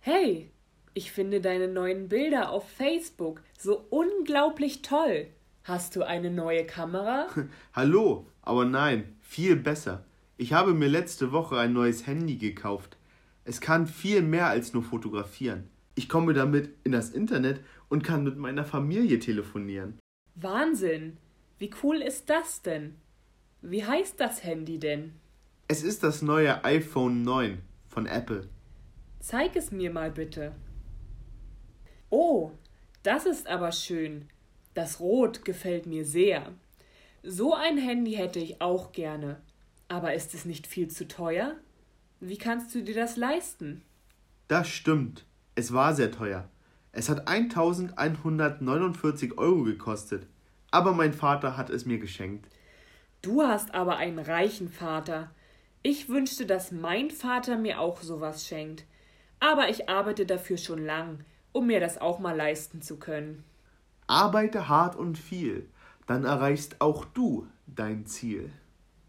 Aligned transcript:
Hey, 0.00 0.50
ich 0.94 1.10
finde 1.12 1.40
deine 1.40 1.68
neuen 1.68 2.08
Bilder 2.08 2.50
auf 2.50 2.68
Facebook 2.70 3.42
so 3.58 3.84
unglaublich 3.90 4.82
toll. 4.82 5.26
Hast 5.64 5.96
du 5.96 6.02
eine 6.02 6.30
neue 6.30 6.64
Kamera? 6.64 7.26
Hallo, 7.72 8.26
aber 8.42 8.64
nein, 8.64 9.16
viel 9.20 9.56
besser. 9.56 10.04
Ich 10.36 10.52
habe 10.52 10.72
mir 10.72 10.88
letzte 10.88 11.32
Woche 11.32 11.58
ein 11.58 11.72
neues 11.72 12.06
Handy 12.06 12.36
gekauft. 12.36 12.96
Es 13.44 13.60
kann 13.60 13.86
viel 13.86 14.22
mehr 14.22 14.46
als 14.46 14.72
nur 14.72 14.82
fotografieren. 14.82 15.68
Ich 15.94 16.08
komme 16.08 16.32
damit 16.32 16.70
in 16.84 16.92
das 16.92 17.10
Internet 17.10 17.60
und 17.88 18.04
kann 18.04 18.22
mit 18.22 18.38
meiner 18.38 18.64
Familie 18.64 19.18
telefonieren. 19.18 19.98
Wahnsinn! 20.36 21.16
Wie 21.58 21.70
cool 21.82 21.96
ist 21.96 22.30
das 22.30 22.62
denn? 22.62 22.94
Wie 23.62 23.84
heißt 23.84 24.20
das 24.20 24.44
Handy 24.44 24.78
denn? 24.78 25.14
Es 25.66 25.82
ist 25.82 26.04
das 26.04 26.22
neue 26.22 26.64
iPhone 26.64 27.24
9 27.24 27.58
von 27.88 28.06
Apple. 28.06 28.48
Zeig 29.20 29.56
es 29.56 29.72
mir 29.72 29.90
mal 29.90 30.10
bitte. 30.10 30.54
Oh, 32.10 32.52
das 33.02 33.26
ist 33.26 33.46
aber 33.46 33.72
schön. 33.72 34.28
Das 34.74 35.00
Rot 35.00 35.44
gefällt 35.44 35.86
mir 35.86 36.04
sehr. 36.04 36.52
So 37.22 37.54
ein 37.54 37.78
Handy 37.78 38.12
hätte 38.12 38.38
ich 38.38 38.60
auch 38.60 38.92
gerne. 38.92 39.40
Aber 39.88 40.14
ist 40.14 40.34
es 40.34 40.44
nicht 40.44 40.66
viel 40.66 40.88
zu 40.88 41.08
teuer? 41.08 41.56
Wie 42.20 42.38
kannst 42.38 42.74
du 42.74 42.82
dir 42.82 42.94
das 42.94 43.16
leisten? 43.16 43.82
Das 44.46 44.68
stimmt. 44.68 45.24
Es 45.54 45.72
war 45.72 45.94
sehr 45.94 46.12
teuer. 46.12 46.48
Es 46.92 47.08
hat 47.08 47.28
1149 47.28 49.38
Euro 49.38 49.64
gekostet. 49.64 50.26
Aber 50.70 50.92
mein 50.92 51.12
Vater 51.12 51.56
hat 51.56 51.70
es 51.70 51.86
mir 51.86 51.98
geschenkt. 51.98 52.48
Du 53.22 53.42
hast 53.42 53.74
aber 53.74 53.96
einen 53.96 54.18
reichen 54.18 54.68
Vater. 54.68 55.30
Ich 55.82 56.08
wünschte, 56.08 56.46
dass 56.46 56.72
mein 56.72 57.10
Vater 57.10 57.56
mir 57.56 57.80
auch 57.80 58.02
sowas 58.02 58.46
schenkt. 58.46 58.84
Aber 59.40 59.68
ich 59.68 59.88
arbeite 59.88 60.26
dafür 60.26 60.56
schon 60.56 60.84
lang, 60.84 61.24
um 61.52 61.66
mir 61.66 61.80
das 61.80 61.98
auch 62.00 62.18
mal 62.18 62.36
leisten 62.36 62.82
zu 62.82 62.98
können. 62.98 63.44
Arbeite 64.06 64.68
hart 64.68 64.96
und 64.96 65.18
viel, 65.18 65.68
dann 66.06 66.24
erreichst 66.24 66.80
auch 66.80 67.04
du 67.04 67.46
dein 67.66 68.06
Ziel. 68.06 68.50